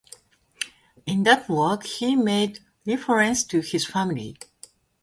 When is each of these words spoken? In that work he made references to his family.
In 1.05 1.21
that 1.25 1.47
work 1.47 1.83
he 1.83 2.15
made 2.15 2.61
references 2.87 3.43
to 3.43 3.59
his 3.59 3.85
family. 3.85 4.35